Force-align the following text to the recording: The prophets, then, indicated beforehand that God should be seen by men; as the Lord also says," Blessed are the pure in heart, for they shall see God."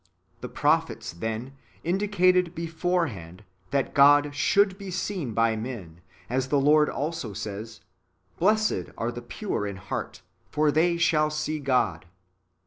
The 0.39 0.49
prophets, 0.49 1.13
then, 1.13 1.55
indicated 1.83 2.55
beforehand 2.55 3.43
that 3.69 3.93
God 3.93 4.33
should 4.33 4.75
be 4.79 4.89
seen 4.89 5.35
by 5.35 5.55
men; 5.55 6.01
as 6.27 6.47
the 6.47 6.59
Lord 6.59 6.89
also 6.89 7.33
says," 7.33 7.81
Blessed 8.39 8.89
are 8.97 9.11
the 9.11 9.21
pure 9.21 9.67
in 9.67 9.75
heart, 9.75 10.23
for 10.49 10.71
they 10.71 10.97
shall 10.97 11.29
see 11.29 11.59
God." 11.59 12.07